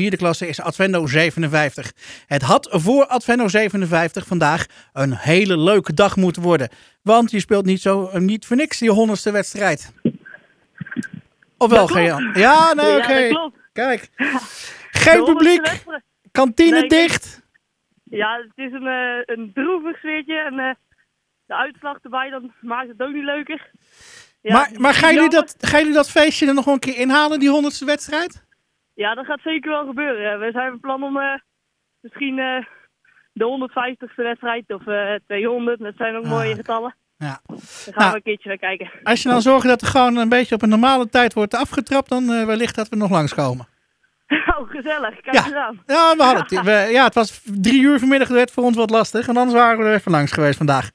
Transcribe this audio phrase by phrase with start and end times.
[0.00, 1.92] vierde klasse is Advendo 57.
[2.26, 6.68] Het had voor Advendo 57 vandaag een hele leuke dag moeten worden.
[7.02, 9.92] Want je speelt niet, zo, niet voor niks die honderdste wedstrijd.
[11.56, 12.30] Of wel, Gejan?
[12.34, 13.18] Ja, nee, oké.
[13.18, 13.50] Ja.
[13.72, 14.08] Kijk.
[15.04, 15.84] Geen publiek,
[16.32, 17.42] kantine Nee, dicht.
[18.04, 20.38] Ja, het is een, eh, een droevig sfeertje.
[20.38, 20.74] En eh,
[21.46, 23.70] de uitslag erbij, dan maakt het ook niet leuker.
[24.40, 27.38] Ja, maar maar gaan, jullie dat, gaan jullie dat feestje er nog een keer inhalen,
[27.38, 28.46] die honderdste wedstrijd?
[29.04, 30.38] Ja, dat gaat zeker wel gebeuren.
[30.40, 31.38] We zijn van plan om eh,
[32.00, 32.64] misschien eh,
[33.32, 35.78] de 150ste wedstrijd of eh 200.
[35.80, 36.30] Dat zijn ook Ah.
[36.30, 36.94] mooie getallen.
[37.16, 37.40] Ja.
[37.46, 38.10] Dan gaan Nou.
[38.10, 38.90] we een keertje weer kijken.
[39.02, 42.08] Als je dan zorgt dat er gewoon een beetje op een normale tijd wordt afgetrapt,
[42.08, 43.66] dan eh, wellicht dat we nog langskomen.
[44.58, 45.20] oh, gezellig.
[45.20, 45.44] Kijk Ja.
[45.44, 45.82] eens aan.
[45.86, 46.64] Ja, we hadden het.
[46.64, 48.28] We- ja, het was drie uur vanmiddag.
[48.28, 49.26] Dat werd voor ons wat lastig.
[49.26, 50.90] Want anders waren we er even langs geweest vandaag.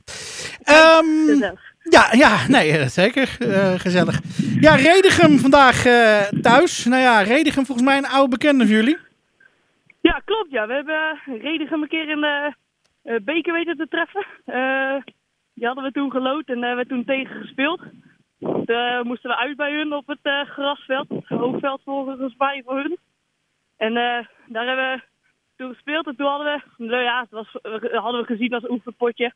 [0.64, 1.73] Ehm, Gezellig.
[1.90, 3.36] Ja, ja, nee, eh, zeker.
[3.40, 4.20] Eh, gezellig.
[4.60, 6.86] Ja, Redegem vandaag eh, thuis.
[6.86, 8.98] Nou ja, Redegem volgens mij een oude bekende voor jullie.
[10.02, 10.52] Ja, klopt.
[10.52, 10.68] Ja.
[10.68, 12.54] We hebben uh, Redegem een keer in de
[13.22, 14.26] beker weten te treffen.
[15.54, 17.82] Die hadden we toen gelood en hebben we toen tegen gespeeld.
[18.40, 21.10] Toen eh, moesten we uit bij hun op het grasveld.
[21.10, 22.98] Het hoofdveld volgens mij voor hun.
[23.78, 23.94] En
[24.48, 25.02] daar hebben we
[25.56, 26.08] toen gespeeld.
[26.08, 27.58] En toen hadden we, nou ja, het was,
[27.92, 29.34] hadden we gezien als oefenpotje.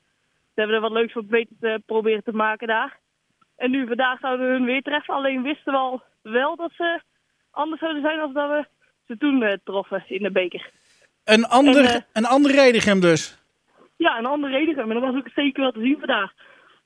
[0.58, 3.00] Toen hebben er wat leuks van weten te proberen te maken daar.
[3.56, 5.14] En nu vandaag zouden we hun weer treffen.
[5.14, 7.02] Alleen wisten we al wel dat ze
[7.52, 8.68] anders zouden zijn als dat we
[9.06, 10.72] ze toen eh, troffen in de beker.
[11.24, 13.44] Een ander, En, eh, een ander Redegem dus.
[13.98, 14.76] Ja, een andere reden.
[14.88, 16.32] Maar dat was ook zeker wel te zien vandaag.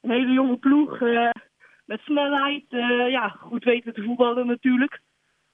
[0.02, 1.02] Een hele jonge ploeg.
[1.02, 1.30] eh,
[1.86, 2.66] met snelheid.
[3.10, 5.00] ja, goed weten te voetballen natuurlijk.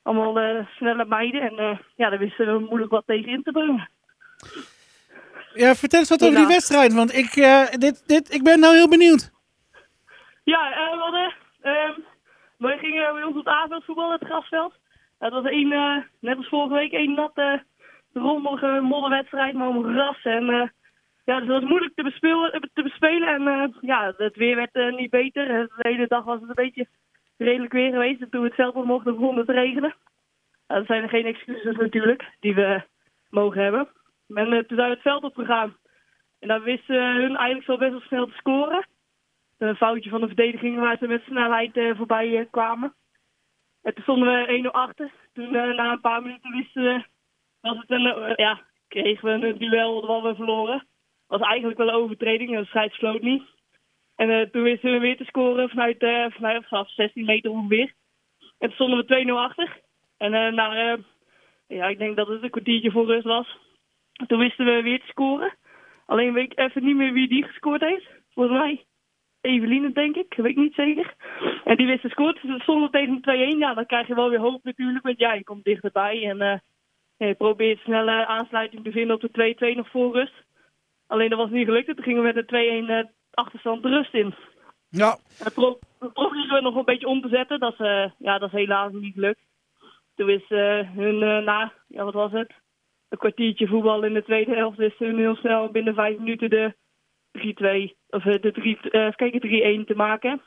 [0.02, 1.42] Allemaal snelle meiden.
[1.42, 3.90] En ja, daar wisten we moeilijk wat tegen in te brengen.
[5.58, 6.94] Ja, vertel eens wat over die wedstrijd.
[6.94, 9.32] Want ik, eh, dit, dit, ik ben nou heel benieuwd.
[10.44, 11.34] Ja, we hadden...
[11.62, 12.00] ehm
[12.58, 14.74] we gingen bij ons op het avond voetballen, het grasveld.
[15.20, 17.64] Het was één, eh, net als vorige week, één natte,
[18.14, 20.24] rommelige modderwedstrijd, maar om gras.
[20.24, 20.68] En eh,
[21.26, 22.70] ja, dus het was moeilijk te bespelen.
[22.74, 25.48] Te bespelen en ja, het weer werd niet beter.
[25.48, 26.88] De hele dag was het een beetje
[27.38, 28.22] redelijk weer geweest.
[28.22, 29.96] En toen we het veld op mochten, begon het te regenen.
[30.68, 32.82] Dat zijn er geen excuses natuurlijk, die we
[33.30, 33.88] mogen hebben.
[34.28, 35.78] Eh, toen zijn we het veld opgegaan.
[36.40, 38.88] En dan wisten hun eigenlijk zo best wel snel te scoren
[39.58, 42.96] een foutje van de verdediging waar ze met snelheid eh, voorbij eh, kwamen.
[43.82, 45.12] En toen stonden we 1-0 achter.
[45.34, 47.06] Toen eh, na een paar minuten wisten
[47.62, 50.88] was eh, ja, kregen we een duel wat we verloren.
[51.28, 53.44] was eigenlijk wel een overtreding de scheids floot niet.
[54.16, 57.94] En eh, toen wisten we weer te scoren vanuit, eh vanuit vanaf 16 meter ongeveer.
[58.40, 59.82] En toen stonden we 2-0 achter.
[60.18, 60.98] En eh na, eh,
[61.68, 63.58] ja, ik denk dat het een kwartiertje voor rust was.
[64.28, 65.58] Toen wisten we weer te scoren.
[66.06, 68.08] Alleen weet ik even niet meer wie die gescoord heeft.
[68.34, 68.86] Volgens mij
[69.42, 70.34] Eveline, denk ik.
[70.36, 71.16] Weet ik niet zeker.
[71.64, 72.40] En die wist te scoren.
[72.42, 73.58] Dus stonden tegen de 2-1.
[73.58, 75.06] Ja, dan krijg je wel weer hoop natuurlijk.
[75.06, 76.30] Want ja, je komt dichterbij.
[76.30, 76.62] En
[77.18, 80.46] ja, je probeert snelle aansluiting te vinden op de 2-2 nog voor rust.
[81.08, 81.86] Alleen dat was niet gelukt.
[81.86, 84.36] Toen gingen we met de 2-1 eh, achterstand de rust in.
[84.90, 85.18] Ja,
[85.54, 87.60] pro we probeerden we nog een beetje om te zetten.
[87.60, 89.40] Dat is, eh, ja, dat is helaas niet gelukt.
[90.16, 92.52] Toen is eh, hun na, ja wat was het?
[93.10, 94.80] Een kwartiertje voetbal in de tweede helft.
[94.80, 96.76] Is hun heel snel binnen vijf minuten de
[97.32, 99.12] 3-2, of eh, de 3, eh,
[99.82, 100.42] 3-1 te maken.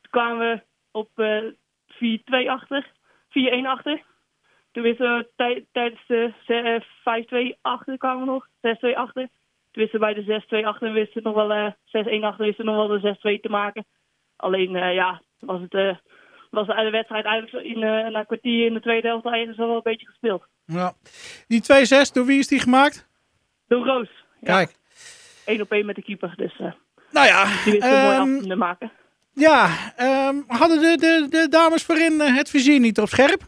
[0.00, 1.42] Toen kwamen we op eh
[1.86, 2.92] 4-2 achter,
[3.28, 4.02] 4-1 achter.
[4.72, 9.28] Toen wisten we tij- tijdens de ze- eh, 5-2 achter kwamen we nog, 6-2 achter.
[9.70, 12.76] Toen wisten we bij de 6-2 achter, wisten nog wel eh 6-1 achter, wisten nog
[12.76, 13.84] wel de 6-2 te maken.
[14.36, 15.96] Alleen, eh, ja, was het, eh,
[16.50, 19.66] was de wedstrijd eigenlijk in, eh, na een kwartier in de tweede helft eigenlijk zo
[19.66, 20.46] wel een beetje gespeeld.
[20.68, 20.92] Ja.
[21.46, 23.08] Die 2-6, door wie is die gemaakt?
[23.68, 24.08] Door Roos.
[24.40, 24.76] Ja, Kijk.
[25.44, 26.72] 1 op 1 met de keeper, dus eh,
[27.10, 28.92] Nou ja, die wist het mooi ehm, af te maken.
[29.32, 33.42] ja ehm, hadden de, de, de dames voorin eh, het vizier niet op scherp?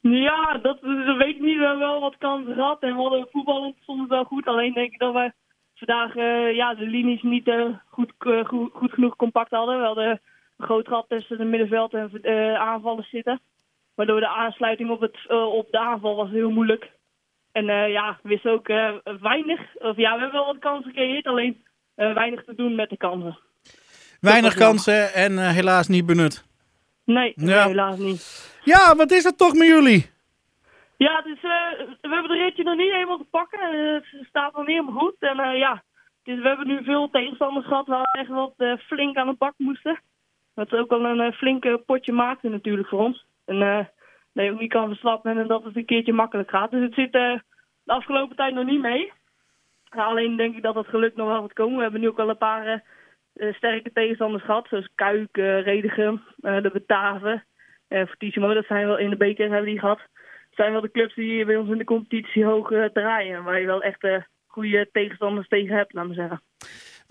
[0.00, 1.56] Ja, dat, dat weet ik niet.
[1.58, 4.46] We hebben wel wat kansen gehad en we hadden voetballend soms wel goed.
[4.46, 5.32] Alleen denk ik dat we
[5.74, 7.50] vandaag eh, ja, de linies niet
[7.90, 9.78] goed, goed, goed genoeg compact hadden.
[9.78, 10.20] We hadden een
[10.66, 13.40] groot gat tussen het middenveld en aanvallen zitten.
[13.94, 16.90] Waardoor de aansluiting op, het, eh, op de aanval was heel moeilijk.
[17.52, 18.90] En eh, ja, we wisten ook eh,
[19.20, 19.60] weinig.
[19.74, 21.64] Of ja, we hebben wel wat kansen gecreëerd, alleen
[21.94, 23.38] weinig te doen met de kansen.
[24.20, 26.44] Weinig kansen en helaas niet benut.
[27.04, 27.66] Nee, Ja.
[27.66, 28.50] helaas niet.
[28.64, 30.10] Ja, wat is dat toch met jullie?
[30.96, 33.92] Ja, het eh, we hebben de ritje nog niet helemaal te pakken.
[33.94, 35.16] Het staat nog niet helemaal goed.
[35.18, 35.82] En ja,
[36.22, 39.54] dus we hebben nu veel tegenstanders gehad waar we echt wat flink aan de bak
[39.56, 40.00] moesten.
[40.54, 43.24] Wat ook al een flinke potje maakte natuurlijk voor ons.
[43.60, 43.88] En
[44.32, 46.70] dat ook niet kan verslappen en dat het een keertje makkelijk gaat.
[46.70, 47.38] Dus het zit eh,
[47.82, 49.12] de afgelopen tijd nog niet mee.
[49.96, 51.76] Alleen denk ik dat het geluk nog wel gaat komen.
[51.76, 52.78] We hebben nu ook al een paar eh,
[53.32, 54.68] eh, sterke tegenstanders gehad.
[54.68, 57.44] Zoals Kuik, eh, de Bataven,
[57.88, 58.54] eh Fortissimo.
[58.54, 60.00] Dat zijn wel in de beker hebben die gehad.
[60.50, 63.36] zijn wel de clubs die bij ons in de competitie hoog draaien.
[63.36, 64.06] En waar je wel echt
[64.46, 66.40] goede tegenstanders tegen hebt, laat me zeggen.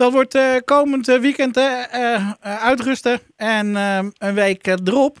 [0.02, 3.18] Dat wordt eh, komend eh, weekend eh, uitrusten.
[3.36, 3.74] En
[4.18, 5.16] een week erop,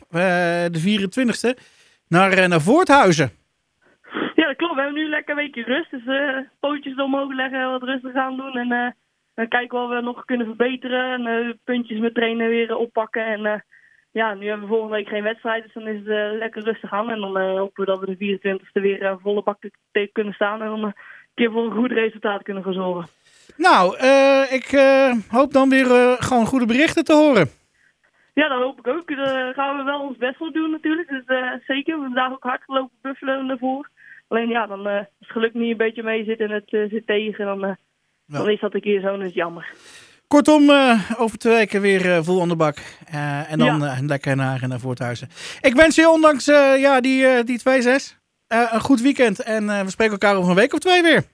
[0.74, 1.62] de 24e,
[2.08, 3.30] naar, naar Voorthuizen.
[4.34, 4.74] Ja, dat klopt.
[4.74, 5.90] We hebben nu lekker een weekje rust.
[5.90, 6.02] Dus
[6.60, 8.56] pootjes omhoog leggen, wat rustig aan doen.
[8.56, 8.94] En
[9.48, 11.26] kijken wat we nog kunnen verbeteren.
[11.26, 13.26] En puntjes met trainen weer oppakken.
[13.26, 13.64] En
[14.12, 15.62] ja, nu hebben we volgende week geen wedstrijd.
[15.62, 17.10] Dus dan is het lekker rustig aan.
[17.10, 19.60] En dan hopen we dat we de 24e weer eh, volle bak
[19.92, 20.62] te- kunnen staan.
[20.62, 20.94] En dan een
[21.34, 23.08] keer voor een goed resultaat kunnen gaan zorgen.
[23.56, 27.50] Nou, eh, ik eh, hoop dan weer eh, gewoon goede berichten te horen.
[28.34, 29.16] Ja, dat hoop ik ook.
[29.16, 31.08] Daar gaan we wel ons best voor doen natuurlijk.
[31.08, 31.66] Dus zeker.
[31.66, 33.88] We hebben vandaag ook hard gelopen buffelen ervoor.
[34.28, 37.06] Alleen ja, dan eh, als het geluk niet een beetje mee zit en het zit
[37.06, 37.76] tegen, dan, Ja.
[38.26, 39.72] dan is dat een keer zo en is jammer.
[40.28, 40.70] Kortom,
[41.16, 42.76] over twee weken weer vol aan de bak.
[43.48, 43.96] En dan Ja.
[44.06, 45.28] lekker naar, naar Voorthuizen.
[45.60, 46.44] Ik wens je ondanks
[46.76, 48.16] ja, die, die 2-6
[48.46, 49.42] eh, een goed weekend.
[49.42, 51.24] En we spreken elkaar over een week of twee weer.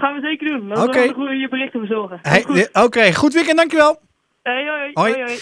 [0.00, 0.68] Gaan we zeker doen.
[0.68, 2.18] Dan we de goede berichten verzorgen.
[2.22, 4.00] Hey, Oké, goed weekend, dankjewel.
[4.42, 4.90] Hey, hoi.
[4.92, 5.12] Hoi.
[5.12, 5.38] hoi, hoi.